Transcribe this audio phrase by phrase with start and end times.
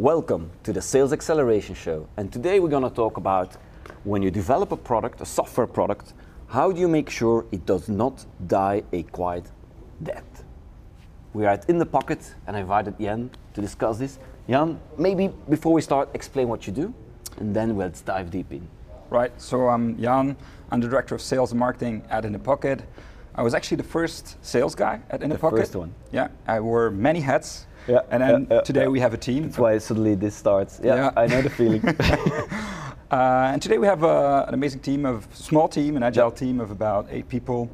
[0.00, 2.08] Welcome to the Sales Acceleration Show.
[2.16, 3.58] And today we're going to talk about
[4.04, 6.14] when you develop a product, a software product,
[6.46, 9.44] how do you make sure it does not die a quiet
[10.02, 10.42] death?
[11.34, 14.18] We are at In the Pocket and I invited Jan to discuss this.
[14.48, 16.94] Jan, maybe before we start, explain what you do
[17.36, 18.66] and then let's dive deep in.
[19.10, 20.34] Right, so I'm Jan,
[20.70, 22.84] I'm the Director of Sales and Marketing at In the Pocket.
[23.34, 25.58] I was actually the first sales guy at In the, The Pocket.
[25.58, 25.94] first one.
[26.10, 27.66] Yeah, I wore many hats.
[27.88, 29.44] Yeah, and then yeah, yeah, today we have a team.
[29.44, 30.80] That's why suddenly this starts.
[30.82, 31.10] Yeah.
[31.16, 31.82] I know the feeling.
[33.10, 36.60] Uh, and today we have uh, an amazing team of small team, an agile team
[36.60, 37.68] of about eight people,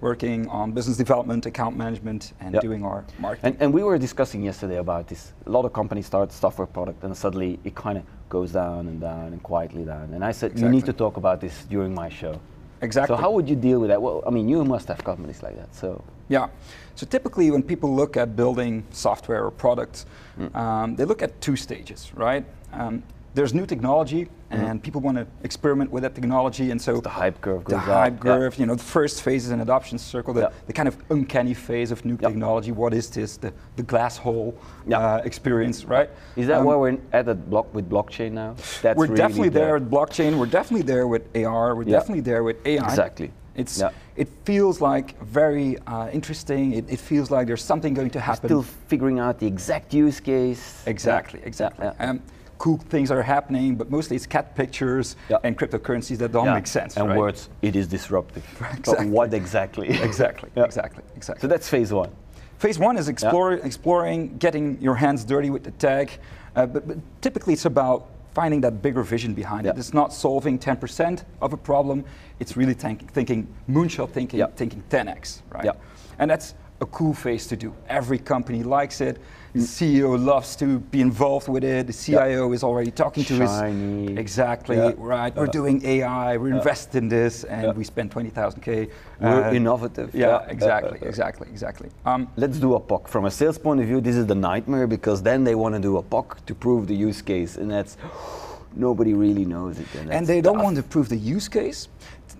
[0.00, 2.60] working on business development, account management, and Yeah.
[2.60, 3.52] doing our marketing.
[3.52, 5.32] And, and we were discussing yesterday about this.
[5.46, 9.00] A lot of companies start software product and suddenly it kind of goes down and
[9.00, 10.12] down and quietly down.
[10.12, 12.40] And I said, you need to talk about this during my show.
[12.82, 13.16] Exactly.
[13.16, 14.00] So how would you deal with that?
[14.00, 15.74] Well, I mean, you must have companies like that.
[15.74, 16.48] So Yeah.
[16.94, 20.06] So typically, when people look at building software or products,
[20.38, 20.54] Mm.
[20.54, 22.44] um, they look at two stages, right?
[22.72, 23.02] Um,
[23.34, 27.02] there's new technology, and people want to experiment with that technology, and so Mm-hmm.
[27.02, 28.32] the hype curve the hype Yeah.
[28.32, 30.48] curve, you know, the first phase is an adoption circle, the, Yeah.
[30.66, 32.28] the kind of uncanny phase of new Yeah.
[32.28, 32.72] technology.
[32.72, 33.36] What is this?
[33.36, 34.54] The, the glass hole
[34.86, 34.98] Yeah.
[34.98, 36.10] uh, experience, right?
[36.36, 38.54] Is that Um, where we're at that block with blockchain now?
[38.82, 40.36] That's we're really definitely the- there with blockchain.
[40.38, 41.76] We're definitely there with AR.
[41.76, 41.98] We're Yeah.
[41.98, 42.84] definitely there with AI.
[42.84, 43.30] Exactly.
[43.54, 43.90] It's Yeah.
[44.16, 46.72] it feels like very uh, interesting.
[46.72, 48.48] It, it feels like there's something going to happen.
[48.48, 50.82] Still figuring out the exact use case.
[50.86, 51.46] exactly, Yeah.
[51.48, 51.86] exactly.
[51.86, 52.10] Yeah, yeah.
[52.10, 52.20] Um,
[52.60, 55.38] cool things are happening, but mostly it's cat pictures Yeah.
[55.44, 56.54] and cryptocurrencies that don't Yeah.
[56.54, 56.94] make sense.
[56.98, 57.18] And right?
[57.18, 58.44] words, it is disruptive.
[58.84, 59.88] But what exactly?
[60.10, 60.64] Exactly, Yeah.
[60.64, 61.40] exactly, exactly.
[61.40, 62.10] So that's phase one.
[62.58, 66.18] Phase one is explore, exploring, getting your hands dirty with the tech,
[66.54, 69.72] uh, but, but typically it's about finding that bigger vision behind Yeah.
[69.72, 69.78] it.
[69.78, 72.04] It's not solving 10% of a problem,
[72.40, 74.48] it's really think, thinking moonshot thinking, Yeah.
[74.54, 75.64] thinking 10x, right?
[75.64, 75.72] Yeah.
[76.18, 77.74] And that's a cool phase to do.
[77.88, 79.18] Every company likes it.
[79.52, 81.86] The CEO loves to be involved with it.
[81.88, 84.10] The CIO is already talking to Shiny.
[84.10, 84.92] his exactly Yeah.
[84.96, 85.34] right.
[85.34, 86.36] We're doing AI.
[86.36, 87.72] We're invested in this, and Yeah.
[87.72, 88.88] we spend 20,000k.
[89.20, 90.14] We're uh, innovative.
[90.14, 90.46] Yeah, Yeah.
[90.48, 91.88] exactly, exactly, exactly.
[92.06, 93.08] Um, Let's do a POC.
[93.08, 95.80] From a sales point of view, this is the nightmare because then they want to
[95.80, 97.96] do a POC to prove the use case, and that's
[98.76, 99.86] nobody really knows it.
[99.98, 100.64] And, and they don't tough.
[100.64, 101.88] want to prove the use case.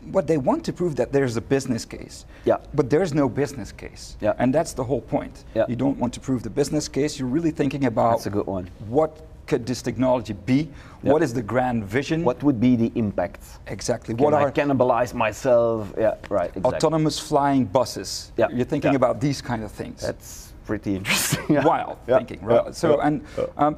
[0.05, 2.25] What they want to prove that there's a business case.
[2.44, 2.56] Yeah.
[2.75, 4.16] But there's no business case.
[4.21, 4.33] Yeah.
[4.38, 5.44] And that's the whole point.
[5.55, 5.66] Yeah.
[5.69, 7.19] You don't want to prove the business case.
[7.19, 8.71] You're really thinking about That's a good one.
[8.89, 10.61] what could this technology be?
[11.03, 11.12] Yeah.
[11.12, 12.19] What is the grand vision?
[12.25, 13.43] What would be the impact?
[13.66, 14.15] exactly?
[14.15, 15.93] Can what I are cannibalize myself?
[15.99, 16.50] Yeah, right.
[16.56, 16.77] Exactly.
[16.77, 18.10] autonomous flying buses?
[18.37, 18.47] Yeah.
[18.56, 19.03] You're thinking Yeah.
[19.03, 19.99] about these kind of things.
[20.09, 21.44] That's pretty interesting.
[21.55, 21.65] Yeah.
[21.72, 22.19] wild Yeah.
[22.19, 22.75] thinking, right?
[22.83, 23.15] So, and
[23.62, 23.72] um,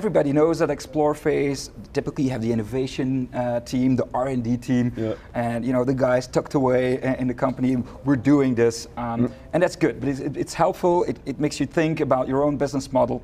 [0.00, 1.60] everybody knows that explore phase.
[1.92, 4.86] Typically, you have the innovation uh, team, the R and D team,
[5.44, 6.84] and you know the guys tucked away
[7.22, 7.70] in the company.
[8.06, 9.32] We're doing this, um, Mm.
[9.52, 9.94] and that's good.
[10.00, 10.94] But it's, it's helpful.
[11.10, 13.18] It, it makes you think about your own business model,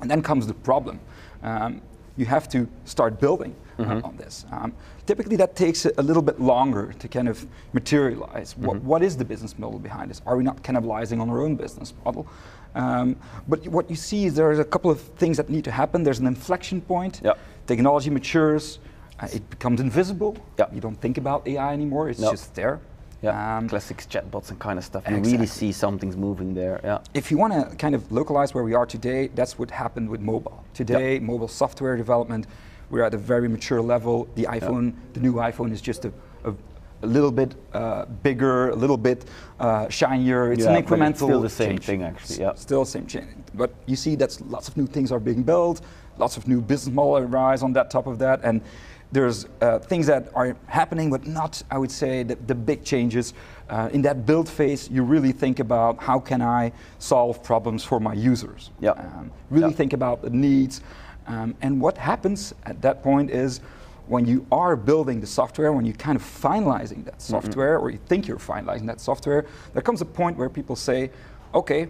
[0.00, 1.00] and then comes the problem.
[1.42, 1.80] Um,
[2.16, 4.04] you have to start building uh, Mm-hmm.
[4.04, 4.44] on this.
[4.50, 4.72] Um,
[5.06, 8.54] typically, that takes a, a little bit longer to kind of materialize.
[8.54, 8.84] Mm-hmm.
[8.84, 10.20] what is the business model behind this?
[10.26, 12.26] Are we not cannibalizing on our own business model?
[12.74, 13.14] Um,
[13.46, 16.02] but what you see is there's a couple of things that need to happen.
[16.02, 17.20] There's an inflection point.
[17.24, 17.34] Yeah.
[17.68, 18.80] Technology matures.
[19.20, 20.36] Uh, it becomes invisible.
[20.58, 20.66] Yeah.
[20.72, 22.08] You don't think about AI anymore.
[22.10, 22.30] It's No.
[22.32, 22.80] just there.
[23.22, 23.56] Yeah.
[23.58, 25.02] Um, Classics, chatbots, and kind of stuff.
[25.08, 25.46] You really Exactly.
[25.46, 26.80] see something's moving there.
[26.84, 26.98] Yeah.
[27.14, 30.20] if you want to kind of localize where we are today, that's what happened with
[30.20, 30.64] mobile.
[30.72, 32.46] Today, mobile software development,
[32.90, 34.28] we're at a very mature level.
[34.36, 36.12] The iPhone, the new iPhone is just a,
[36.44, 36.54] a,
[37.02, 39.24] a little bit uh, bigger, a little bit
[39.58, 40.52] uh, shinier.
[40.52, 41.84] It's Yeah, an incremental it's still the same change.
[41.86, 42.54] thing, actually, yeah.
[42.54, 43.26] Still the same change.
[43.54, 45.80] But you see that lots of new things are being built,
[46.18, 48.60] lots of new business models arise on that top of that, and
[49.10, 53.32] there's uh, things that are happening, but not, I would say, the, the big changes.
[53.70, 58.00] Uh, in that build phase, you really think about how can I solve problems for
[58.00, 58.70] my users.
[58.80, 58.90] Yeah.
[58.92, 59.76] Um, really Yeah.
[59.76, 60.82] think about the needs.
[61.26, 63.60] Um, and what happens at that point is
[64.06, 67.98] when you are building the software, when you're kind of finalizing that software, or you
[68.06, 71.10] think you're finalizing that software, there comes a point where people say,
[71.54, 71.88] okay,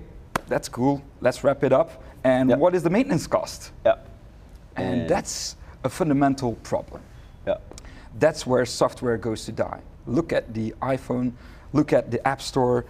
[0.48, 2.02] that's cool, let's wrap it up.
[2.24, 2.56] And Yeah.
[2.56, 3.70] what is the maintenance cost?
[3.86, 3.96] Yeah.
[4.76, 7.00] And And- that's a fundamental problem.
[7.48, 7.56] Yeah.
[8.18, 9.80] That's where software goes to die.
[10.06, 11.33] Look at the iPhone,
[11.72, 12.84] look at the App Store.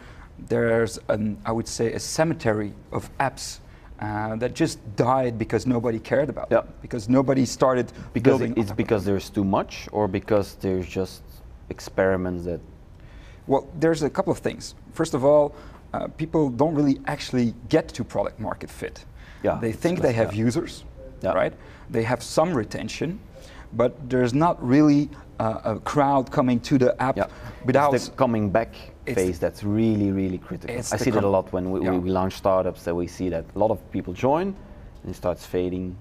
[0.48, 3.58] There's, an, I would say, a cemetery of apps
[4.00, 6.60] uh, that just died because nobody cared about Yeah.
[6.60, 8.52] them, because nobody started Because building.
[8.52, 11.22] it- it's because there's too much, or because there's just
[11.70, 12.60] experiments that.
[13.48, 14.74] Well, there's a couple of things.
[14.92, 15.52] First of all,
[15.94, 19.04] uh, people don't really actually get to product market fit.
[19.42, 20.46] Yeah, they think they have yeah.
[20.46, 20.84] users,
[21.22, 21.32] Yeah.
[21.32, 21.54] right?
[21.90, 23.18] They have some retention,
[23.72, 25.08] but there's not really
[25.40, 27.26] uh, a crowd coming to the app Yeah.
[27.64, 27.94] without.
[27.94, 28.74] it's the coming back
[29.06, 30.76] phase that's really, really critical.
[30.76, 31.96] I see that a lot when we, yeah.
[31.96, 34.54] we launch startups that we see that a lot of people join
[35.02, 35.96] and it starts fading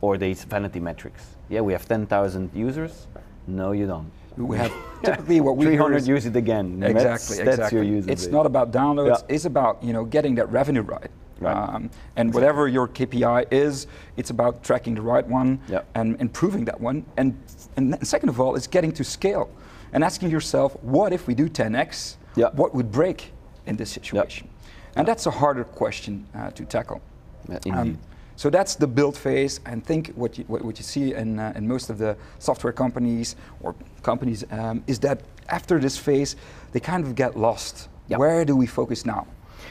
[0.00, 1.36] or these vanity metrics.
[1.48, 3.06] Yeah, we have 10,000 users.
[3.46, 4.10] No, you don't.
[4.36, 4.72] We have
[5.04, 6.82] typically what we 300 use it again.
[6.82, 7.56] Exactly, That's, exactly.
[7.56, 8.32] That's your user it's base.
[8.32, 9.22] not about downloads.
[9.28, 9.34] Yeah.
[9.34, 11.10] It's about you know getting that revenue right.
[11.42, 11.74] Right.
[11.74, 13.86] Um, and whatever your KPI is,
[14.16, 15.82] it's about tracking the right one Yeah.
[15.94, 17.04] and improving that one.
[17.16, 17.34] And
[17.76, 19.48] and second of all, it's getting to scale
[19.92, 22.16] and asking yourself, what if we do 10x?
[22.36, 22.50] Yeah.
[22.54, 23.32] What would break
[23.66, 24.48] in this situation?
[24.96, 27.00] And that's a harder question uh, to tackle.
[27.48, 27.98] Yeah, Um, indeed.
[28.36, 31.52] so that's the build phase, and think what you, what, what you see in, uh,
[31.56, 36.36] in most of the software companies or companies um, is that after this phase,
[36.72, 37.88] they kind of get lost.
[38.08, 39.26] Where do we focus now?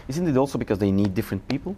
[0.07, 1.75] Isn't it also because they need different people?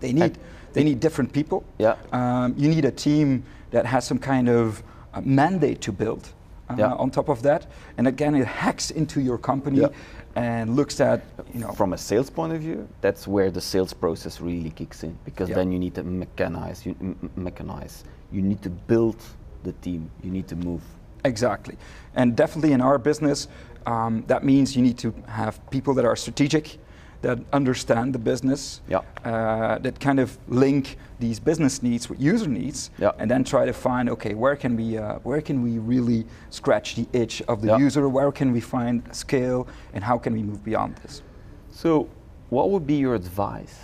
[0.00, 0.38] They need
[0.72, 1.64] they need different people.
[1.78, 1.96] Yeah.
[2.12, 4.82] Um, you need a team that has some kind of
[5.14, 6.28] uh, mandate to build.
[6.68, 6.92] Uh, Yeah.
[7.02, 7.66] On top of that,
[7.98, 9.88] and again, it hacks into your company Yeah.
[10.36, 11.20] and looks at
[11.54, 15.02] you know From a sales point of view, that's where the sales process really kicks
[15.02, 15.56] in because Yeah.
[15.58, 16.94] then you need to mechanize, you
[17.36, 18.04] mechanize.
[18.32, 19.16] You need to build
[19.64, 20.08] the team.
[20.22, 20.82] You need to move.
[21.24, 21.76] Exactly.
[22.14, 23.48] And definitely in our business,
[23.86, 26.78] um, that means you need to have people that are strategic,
[27.22, 29.00] that understand the business, Yeah.
[29.24, 33.12] uh, that kind of link these business needs with user needs, Yeah.
[33.18, 36.94] and then try to find okay, where can we uh, where can we really scratch
[36.96, 37.76] the itch of the Yeah.
[37.86, 38.08] user?
[38.08, 41.22] Where can we find scale, and how can we move beyond this?
[41.70, 42.08] So,
[42.48, 43.78] what would be your advice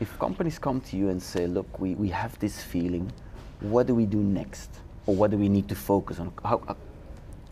[0.00, 3.12] if companies come to you and say, "Look, we, we have this feeling.
[3.60, 4.70] What do we do next,
[5.06, 6.32] or what do we need to focus on?
[6.44, 6.76] How, how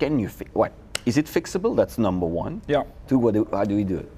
[0.00, 0.72] can you fi- what
[1.06, 1.76] is it fixable?
[1.76, 2.62] That's number one.
[2.66, 2.82] Yeah.
[3.06, 4.10] Two, what do, how do we do it?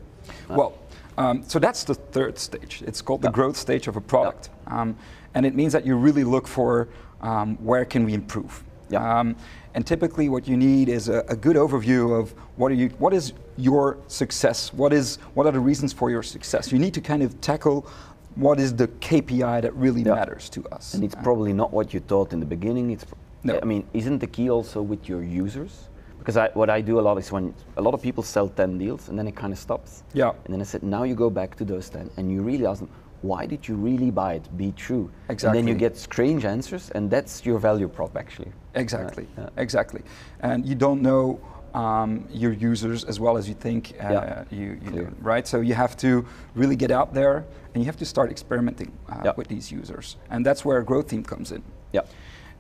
[0.48, 0.72] Well,
[1.18, 2.82] um, so that's the third stage.
[2.86, 4.96] It's called the growth stage of a product, um,
[5.34, 6.88] and it means that you really look for
[7.20, 8.62] um, where can we improve.
[8.90, 9.20] Yeah.
[9.20, 9.36] Um,
[9.74, 13.14] and typically, what you need is a, a good overview of what are you, what
[13.14, 16.70] is your success, what is, what are the reasons for your success.
[16.72, 17.86] You need to kind of tackle
[18.34, 20.14] what is the KPI that really Yeah.
[20.14, 20.94] matters to us.
[20.94, 22.90] And it's Uh, probably not what you thought in the beginning.
[22.90, 23.04] It's,
[23.44, 23.58] No.
[23.62, 25.88] I mean, isn't the key also with your users?
[26.22, 28.78] Because I, what I do a lot is when a lot of people sell 10
[28.78, 30.04] deals and then it kind of stops.
[30.14, 30.30] Yeah.
[30.44, 32.78] And then I said, now you go back to those 10 and you really ask
[32.78, 32.88] them,
[33.22, 34.56] why did you really buy it?
[34.56, 35.10] Be true.
[35.28, 35.58] Exactly.
[35.58, 38.52] And then you get strange answers and that's your value prop actually.
[38.76, 39.48] Exactly, yeah.
[39.56, 40.02] exactly.
[40.40, 41.40] And you don't know
[41.74, 45.46] um, your users as well as you think uh, Yeah, you, you do, right?
[45.46, 46.24] So you have to
[46.54, 49.32] really get out there and you have to start experimenting uh, Yeah.
[49.36, 50.16] with these users.
[50.30, 51.64] And that's where a growth team comes in.
[51.92, 52.02] Yeah.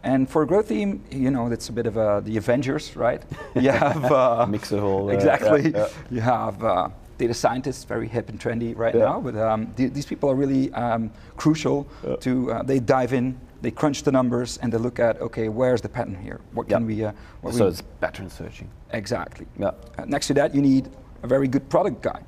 [0.04, 3.22] And for a growth team, you know, it's a bit of a, the Avengers, right?
[3.54, 5.70] You have uh, Mix it all, uh, exactly.
[5.70, 5.88] yeah, yeah.
[6.10, 6.88] You have uh,
[7.18, 9.04] data scientists, very hip and trendy right Yeah.
[9.04, 9.20] now.
[9.20, 11.86] But um, th- these people are really um, crucial
[12.20, 12.50] to.
[12.52, 15.88] Uh, they dive in, they crunch the numbers, and they look at okay, where's the
[15.88, 16.40] pattern here?
[16.52, 17.04] What can we?
[17.04, 17.12] Uh,
[17.42, 18.68] what so we it's pattern searching.
[18.92, 19.46] exactly.
[19.56, 19.70] Yeah.
[19.98, 20.88] Uh, next to that, you need
[21.22, 22.22] a very good product guy.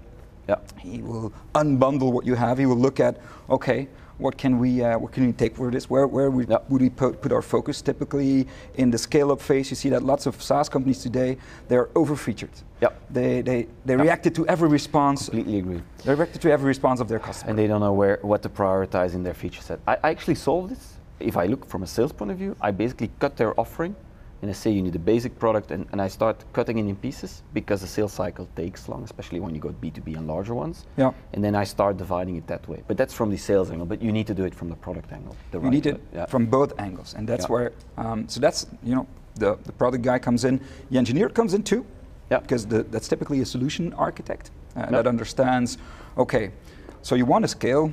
[0.48, 0.56] Yeah.
[0.78, 2.58] He will unbundle what you have.
[2.58, 3.18] He will look at,
[3.48, 3.88] okay,
[4.18, 5.90] what can we, uh, what can we take for this?
[5.90, 6.70] Where, where we, Yep.
[6.70, 7.82] would we put, put our focus?
[7.82, 8.46] Typically,
[8.76, 11.36] in the scale-up phase, you see that lots of SaaS companies today
[11.68, 12.50] they're over-featured.
[12.80, 13.00] Yep.
[13.10, 14.02] They, they, they Yep.
[14.02, 15.28] reacted to every response.
[15.28, 15.82] Completely agree.
[16.04, 17.50] They reacted to every response of their customer.
[17.50, 19.80] and they don't know where what to prioritize in their feature set.
[19.86, 20.94] I, I actually solve this.
[21.20, 23.94] If I look from a sales point of view, I basically cut their offering
[24.44, 26.96] and I say you need a basic product and, and I start cutting it in
[26.96, 30.84] pieces because the sales cycle takes long, especially when you go B2B and larger ones.
[30.98, 31.12] Yeah.
[31.32, 32.82] And then I start dividing it that way.
[32.86, 35.10] But that's from the sales angle, but you need to do it from the product
[35.12, 35.34] angle.
[35.50, 36.26] The you right need it Yeah.
[36.26, 37.52] from both angles, and that's Yeah.
[37.54, 37.72] where.
[37.96, 40.60] Um, so that's you know the, the product guy comes in,
[40.90, 41.86] the engineer comes in too,
[42.30, 42.40] Yeah.
[42.40, 45.78] because the, that's typically a solution architect uh, that understands.
[46.18, 46.50] Okay,
[47.00, 47.90] so you want to scale.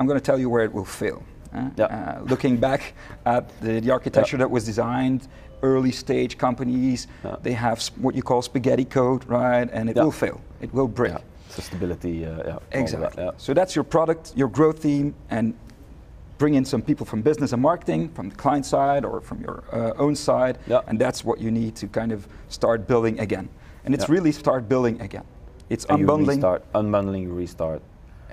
[0.00, 1.22] I'm going to tell you where it will fail.
[1.54, 1.84] Uh, Yeah.
[1.86, 2.94] uh, looking back
[3.24, 5.28] at the, the architecture that was designed,
[5.62, 7.36] early stage companies, Yeah.
[7.42, 9.68] they have what you call spaghetti code, right?
[9.72, 10.40] And it will fail.
[10.60, 11.14] It will break.
[11.48, 12.36] Stability, uh, yeah.
[12.36, 13.30] of that, Exactly.
[13.36, 15.54] So that's your product, your growth team, and
[16.38, 19.62] bring in some people from business and marketing, from the client side or from your
[19.70, 20.80] uh, own side, Yeah.
[20.88, 23.48] and that's what you need to kind of start building again.
[23.84, 24.14] And it's Yeah.
[24.14, 25.24] really start building again.
[25.68, 26.36] It's And you unbundling.
[26.36, 27.82] restart, unbundling, you restart,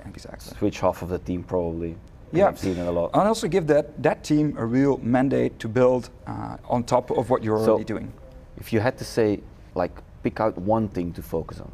[0.06, 0.56] Exactly.
[0.58, 1.94] switch half of the team probably.
[2.32, 2.48] Yeah.
[2.48, 3.10] I've seen it a lot.
[3.14, 7.30] And also give that, that team a real mandate to build uh, on top of
[7.30, 8.12] what you're So- already doing.
[8.58, 9.40] If you had to say,
[9.74, 11.72] like, pick out one thing to focus on,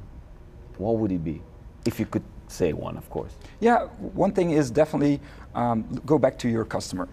[0.78, 1.42] what would it be?
[1.84, 3.32] If you could say one, of course.
[3.60, 5.20] Yeah, one thing is definitely
[5.54, 7.08] um, go back to your customer.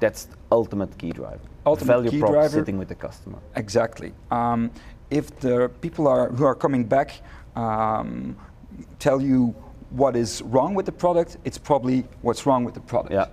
[0.00, 1.40] That's the ultimate key driver.
[1.66, 2.48] Ultimate Value key prop driver.
[2.58, 3.38] sitting with the customer.
[3.54, 4.12] Exactly.
[4.30, 4.70] Um,
[5.10, 7.20] if the people are who are coming back
[7.54, 8.34] um,
[8.98, 9.54] tell you
[9.92, 13.12] what is wrong with the product, it's probably what's wrong with the product.
[13.12, 13.26] Yeah.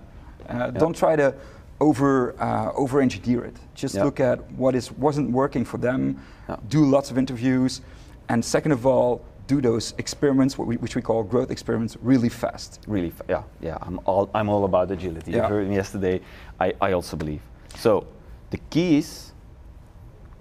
[0.48, 1.34] Uh, Don't try to
[1.80, 3.56] over uh, over engineer it.
[3.74, 4.04] Just Yeah.
[4.04, 6.16] look at what is wasn't working for them.
[6.48, 6.56] Yeah.
[6.68, 7.80] Do lots of interviews,
[8.28, 12.28] and second of all, do those experiments, what we, which we call growth experiments, really
[12.28, 12.80] fast.
[12.86, 13.78] Really, fa- yeah, yeah.
[13.82, 15.32] I'm all I'm all about agility.
[15.32, 16.20] You heard me yesterday.
[16.60, 17.40] I, I also believe.
[17.76, 18.04] So
[18.50, 19.32] the key is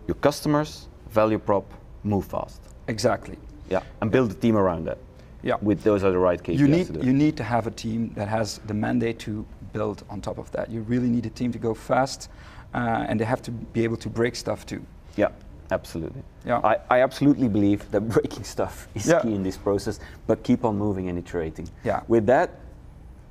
[0.07, 1.65] your customers value prop
[2.03, 2.61] move fast.
[2.88, 3.38] Exactly.
[3.69, 4.97] Yeah, and build a team around that.
[5.43, 5.55] Yeah.
[5.62, 8.27] With those are the right KPIs you need you need to have a team that
[8.27, 10.69] has the mandate to build on top of that.
[10.69, 12.29] You really need a team to go fast,
[12.74, 14.81] uh, and they have to be able to break stuff too.
[15.15, 15.29] Yeah,
[15.72, 16.24] absolutely.
[16.46, 16.60] Yeah.
[16.63, 19.22] I, I absolutely believe that breaking stuff is Yeah.
[19.22, 21.69] key in this process, but keep on moving and iterating.
[21.84, 22.01] Yeah.
[22.08, 22.50] With that,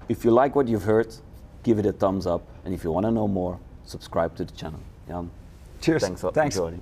[0.09, 1.15] if you like what you've heard,
[1.62, 4.53] give it a thumbs up, and if you want to know more, subscribe to the
[4.53, 4.81] channel.
[5.09, 5.31] Jan,
[5.81, 6.03] Cheers.
[6.03, 6.57] thanks for Thanks.
[6.57, 6.81] joining.